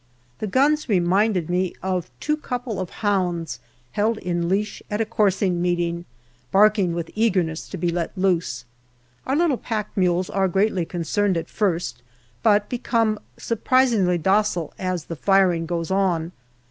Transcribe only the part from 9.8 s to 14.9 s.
mules are greatly concerned at first, but become surprisingly docile